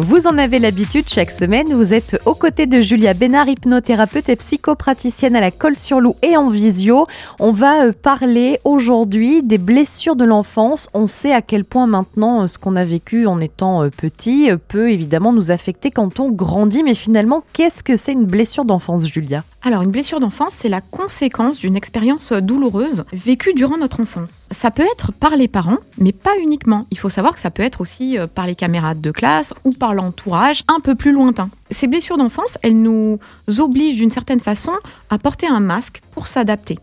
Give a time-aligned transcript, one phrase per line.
[0.00, 4.36] Vous en avez l'habitude, chaque semaine, vous êtes aux côtés de Julia Bénard, hypnothérapeute et
[4.36, 7.08] psychopraticienne à la Colle-sur-Loup et en visio.
[7.40, 10.88] On va euh, parler aujourd'hui des blessures de l'enfance.
[10.94, 14.50] On sait à quel point maintenant euh, ce qu'on a vécu en étant euh, petit
[14.68, 16.84] peut évidemment nous affecter quand on grandit.
[16.84, 19.42] Mais finalement, qu'est-ce que c'est une blessure d'enfance, Julia?
[19.62, 24.46] Alors, une blessure d'enfance, c'est la conséquence d'une expérience douloureuse vécue durant notre enfance.
[24.52, 26.86] Ça peut être par les parents, mais pas uniquement.
[26.92, 29.87] Il faut savoir que ça peut être aussi par les camarades de classe ou par
[29.94, 31.50] l'entourage un peu plus lointain.
[31.70, 33.18] Ces blessures d'enfance, elles nous
[33.58, 34.72] obligent d'une certaine façon
[35.10, 36.78] à porter un masque pour s'adapter.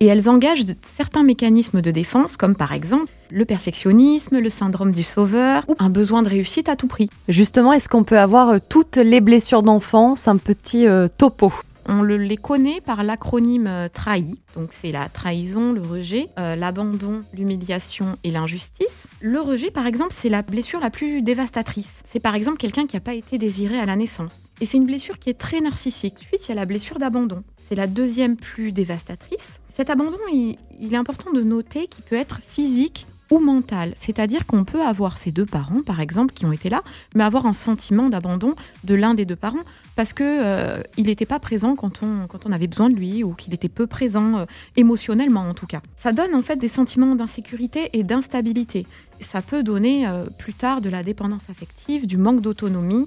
[0.00, 5.04] Et elles engagent certains mécanismes de défense, comme par exemple le perfectionnisme, le syndrome du
[5.04, 7.08] sauveur ou un besoin de réussite à tout prix.
[7.28, 11.52] Justement, est-ce qu'on peut avoir euh, toutes les blessures d'enfance, un petit euh, topo?
[11.86, 14.38] On les connaît par l'acronyme euh, TRAHI.
[14.54, 19.06] Donc c'est la trahison, le rejet, euh, l'abandon, l'humiliation et l'injustice.
[19.20, 22.02] Le rejet, par exemple, c'est la blessure la plus dévastatrice.
[22.06, 24.50] C'est par exemple quelqu'un qui n'a pas été désiré à la naissance.
[24.60, 26.18] Et c'est une blessure qui est très narcissique.
[26.26, 27.42] Ensuite, il y a la blessure d'abandon.
[27.56, 29.60] C'est la deuxième plus dévastatrice.
[29.74, 33.94] Cet abandon, il, il est important de noter qu'il peut être physique ou mental.
[33.96, 36.80] C'est-à-dire qu'on peut avoir ces deux parents, par exemple, qui ont été là,
[37.14, 39.64] mais avoir un sentiment d'abandon de l'un des deux parents
[39.96, 43.24] parce que euh, il n'était pas présent quand on, quand on avait besoin de lui
[43.24, 44.44] ou qu'il était peu présent euh,
[44.76, 45.80] émotionnellement en tout cas.
[45.96, 48.86] Ça donne en fait des sentiments d'insécurité et d'instabilité.
[49.22, 53.06] Ça peut donner euh, plus tard de la dépendance affective, du manque d'autonomie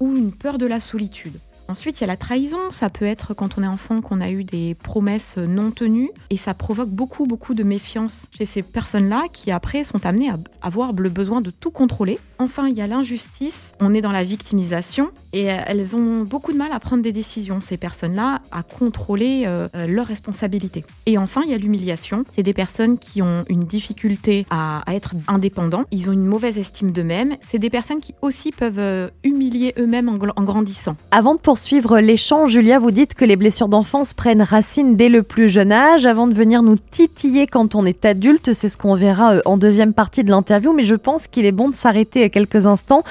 [0.00, 1.38] ou une peur de la solitude.
[1.72, 2.58] Ensuite, il y a la trahison.
[2.68, 6.36] Ça peut être quand on est enfant qu'on a eu des promesses non tenues et
[6.36, 10.92] ça provoque beaucoup, beaucoup de méfiance chez ces personnes-là qui après sont amenées à avoir
[10.92, 12.18] le besoin de tout contrôler.
[12.38, 13.72] Enfin, il y a l'injustice.
[13.80, 17.62] On est dans la victimisation et elles ont beaucoup de mal à prendre des décisions,
[17.62, 20.84] ces personnes-là, à contrôler euh, euh, leurs responsabilités.
[21.06, 22.26] Et enfin, il y a l'humiliation.
[22.32, 25.84] C'est des personnes qui ont une difficulté à, être indépendants.
[25.90, 27.36] Ils ont une mauvaise estime d'eux-mêmes.
[27.40, 30.96] C'est des personnes qui aussi peuvent euh, humilier eux-mêmes en, en grandissant.
[31.10, 35.22] Avant de poursuivre l'échange, Julia, vous dites que les blessures d'enfance prennent racine dès le
[35.22, 38.52] plus jeune âge, avant de venir nous titiller quand on est adulte.
[38.52, 41.52] C'est ce qu'on verra euh, en deuxième partie de l'interview, mais je pense qu'il est
[41.52, 43.02] bon de s'arrêter à quelques instants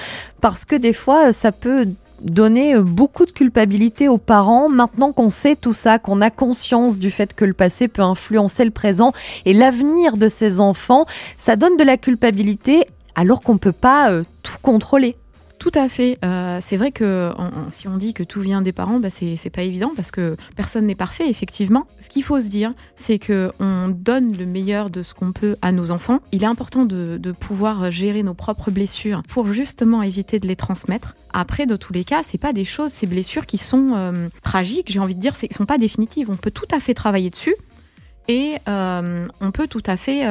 [0.42, 1.88] parce que des fois, euh, ça peut
[2.22, 6.98] donner euh, beaucoup de culpabilité aux parents maintenant qu'on sait tout ça, qu'on a conscience
[6.98, 9.14] du fait que le passé peut influencer le présent
[9.46, 11.06] et l'avenir de ces enfants,
[11.38, 12.86] ça donne de la culpabilité
[13.16, 14.10] alors qu'on ne peut pas
[14.42, 15.16] tout contrôler.
[15.62, 16.18] Tout à fait.
[16.26, 17.32] Euh, c'est vrai que
[17.70, 20.88] si on dit que tout vient des parents, bah c'est pas évident parce que personne
[20.88, 21.86] n'est parfait, effectivement.
[22.00, 25.58] Ce qu'il faut se dire, c'est que on donne le meilleur de ce qu'on peut
[25.62, 26.18] à nos enfants.
[26.32, 31.14] Il est important de, pouvoir gérer nos propres blessures pour justement éviter de les transmettre.
[31.32, 34.92] Après, de tous les cas, c'est pas des choses, ces blessures qui sont euh, tragiques.
[34.92, 36.32] J'ai envie de dire, ne sont pas définitives.
[36.32, 37.54] On peut tout à fait travailler dessus
[38.28, 40.26] et euh, on peut tout à fait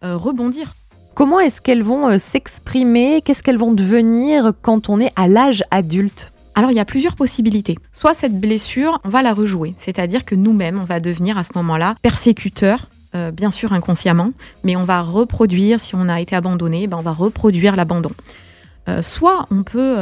[0.00, 0.72] rebondir.
[1.14, 3.20] Comment est-ce qu'elles vont euh, s'exprimer?
[3.22, 6.32] Qu'est-ce qu'elles vont devenir quand on est à l'âge adulte?
[6.54, 7.76] Alors il y a plusieurs possibilités.
[7.92, 11.50] Soit cette blessure, on va la rejouer, c'est-à-dire que nous-mêmes, on va devenir à ce
[11.56, 14.30] moment-là persécuteurs, euh, bien sûr inconsciemment,
[14.64, 18.10] mais on va reproduire, si on a été abandonné, ben on va reproduire l'abandon.
[18.88, 19.96] Euh, soit on peut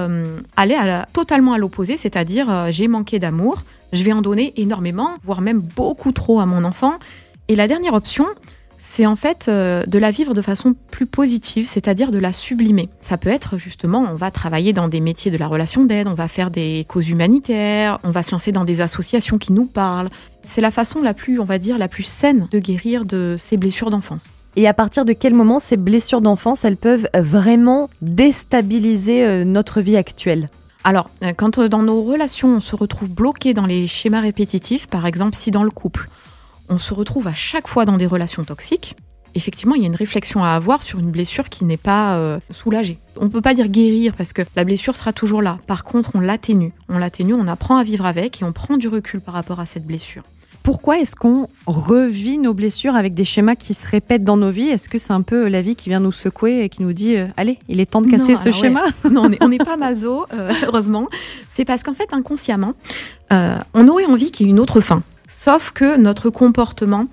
[0.56, 0.76] aller
[1.12, 3.62] totalement à l'opposé, c'est-à-dire j'ai manqué d'amour,
[3.92, 6.94] je vais en donner énormément, voire même beaucoup trop à mon enfant.
[7.48, 8.26] Et la dernière option,
[8.80, 12.88] c'est en fait euh, de la vivre de façon plus positive, c'est-à-dire de la sublimer.
[13.02, 16.14] Ça peut être justement, on va travailler dans des métiers de la relation d'aide, on
[16.14, 20.08] va faire des causes humanitaires, on va se lancer dans des associations qui nous parlent.
[20.42, 23.58] C'est la façon la plus, on va dire, la plus saine de guérir de ces
[23.58, 24.24] blessures d'enfance.
[24.56, 29.82] Et à partir de quel moment ces blessures d'enfance, elles peuvent vraiment déstabiliser euh, notre
[29.82, 30.48] vie actuelle?
[30.82, 35.06] Alors, euh, quand dans nos relations, on se retrouve bloqué dans les schémas répétitifs, par
[35.06, 36.08] exemple si dans le couple,
[36.70, 38.96] on se retrouve à chaque fois dans des relations toxiques,
[39.34, 42.38] effectivement, il y a une réflexion à avoir sur une blessure qui n'est pas euh,
[42.50, 42.98] soulagée.
[43.16, 45.58] On ne peut pas dire guérir parce que la blessure sera toujours là.
[45.66, 46.72] Par contre, on l'atténue.
[46.88, 49.66] On l'atténue, on apprend à vivre avec et on prend du recul par rapport à
[49.66, 50.22] cette blessure.
[50.62, 54.68] Pourquoi est-ce qu'on revit nos blessures avec des schémas qui se répètent dans nos vies?
[54.68, 57.16] Est-ce que c'est un peu la vie qui vient nous secouer et qui nous dit
[57.16, 58.84] euh, allez, il est temps de casser ce schéma?
[59.10, 61.08] Non, on n'est pas maso, euh, heureusement.
[61.48, 62.74] C'est parce qu'en fait, inconsciemment,
[63.30, 65.02] on aurait envie qu'il y ait une autre fin.
[65.32, 67.06] Sauf que notre comportement,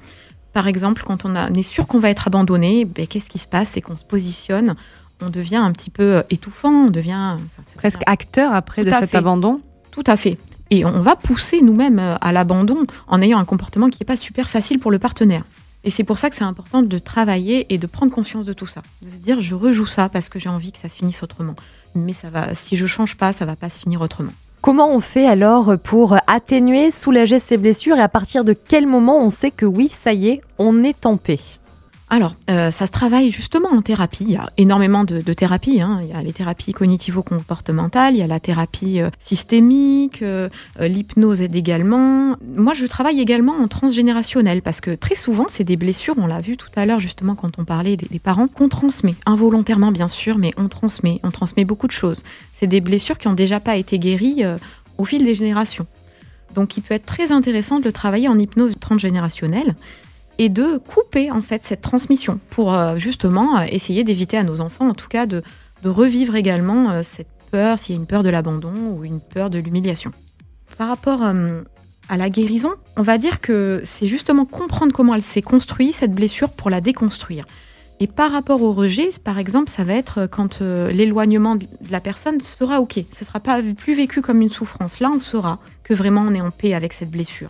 [0.51, 3.69] par exemple, quand on, est sûr qu'on va être abandonné, ben, qu'est-ce qui se passe?
[3.73, 4.75] C'est qu'on se positionne,
[5.21, 7.37] on devient un petit peu euh, étouffant, on devient
[7.75, 9.61] presque acteur après de cet abandon.
[9.91, 10.35] Tout à fait.
[10.71, 14.17] Et on va pousser nous-mêmes euh, à l'abandon en ayant un comportement qui n'est pas
[14.17, 15.43] super facile pour le partenaire.
[15.83, 18.67] Et c'est pour ça que c'est important de travailler et de prendre conscience de tout
[18.67, 21.21] ça, de se dire je rejoue ça parce que j'ai envie que ça se finisse
[21.21, 21.55] autrement.
[21.93, 24.33] Mais ça va, si je change pas, ça va pas se finir autrement.
[24.61, 29.19] Comment on fait alors pour atténuer, soulager ces blessures et à partir de quel moment
[29.19, 31.39] on sait que oui, ça y est, on est en paix?
[32.09, 34.23] Alors, euh, ça se travaille justement en thérapie.
[34.23, 35.81] Il y a énormément de, thérapies.
[35.81, 35.99] Hein.
[36.03, 40.47] Il y a les thérapies cognitivo-comportementales, il y a la thérapie euh, systémique, euh,
[40.79, 42.37] l'hypnose aide également.
[42.55, 46.39] Moi, je travaille également en transgénérationnel parce que très souvent, c'est des blessures, on l'a
[46.39, 49.15] vu tout à l'heure justement quand on parlait des, des parents, qu'on transmet.
[49.25, 51.19] Involontairement, bien sûr, mais on transmet.
[51.23, 52.23] On transmet beaucoup de choses.
[52.53, 54.43] C'est des blessures qui n'ont déjà pas été guéries
[54.97, 55.87] au fil des générations.
[56.55, 59.75] Donc, il peut être très intéressant de le travailler en hypnose transgénérationnelle
[60.37, 64.61] et de couper en fait cette transmission pour euh, justement euh, essayer d'éviter à nos
[64.61, 65.41] enfants, en tout cas, de,
[65.83, 69.49] revivre également euh, cette peur, s'il y a une peur de l'abandon ou une peur
[69.49, 70.11] de l'humiliation.
[70.77, 75.41] Par rapport à la guérison, on va dire que c'est justement comprendre comment elle s'est
[75.41, 77.45] construite, cette blessure, pour la déconstruire.
[78.01, 82.41] Et par rapport au rejet, par exemple, ça va être quand l'éloignement de la personne
[82.41, 82.95] sera OK.
[83.11, 84.99] Ce ne sera pas plus vécu comme une souffrance.
[84.99, 87.49] Là, on saura que vraiment on est en paix avec cette blessure.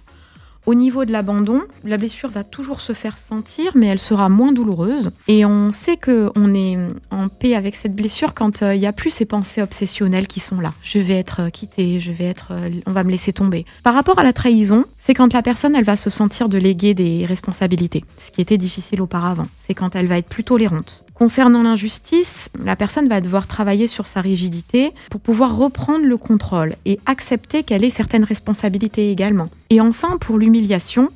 [0.68, 4.52] Au niveau de l'abandon, la blessure va toujours se faire sentir, mais elle sera moins
[4.52, 5.12] douloureuse.
[5.30, 6.78] Et on sait qu'on est
[7.10, 10.42] en paix avec cette blessure quand euh, il n'y a plus ces pensées obsessionnelles qui
[10.42, 10.74] sont là.
[10.84, 13.66] Je vais être euh, quittée, je vais être, euh, on va me laisser tomber.
[13.81, 16.94] Par rapport à la trahison, c'est quand la personne, elle va se sentir de léguer
[16.94, 19.48] des responsabilités, ce qui était difficile auparavant.
[19.66, 21.06] C'est quand elle va être plus tolérante.
[21.18, 26.75] Concernant l'injustice, la personne va devoir travailler sur sa rigidité pour pouvoir reprendre le contrôle
[26.86, 29.50] et accepter qu'elle ait certaines responsabilités également.
[29.72, 31.10] Et enfin, pour l'humiliation,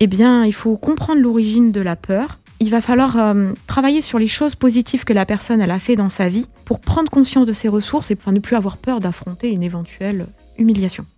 [0.00, 2.38] eh bien, il faut comprendre l'origine de la peur.
[2.60, 6.10] Il va falloir euh, travailler sur les choses positives que la personne a fait dans
[6.10, 9.50] sa vie pour prendre conscience de ses ressources et pour ne plus avoir peur d'affronter
[9.50, 10.26] une éventuelle
[10.58, 11.06] humiliation.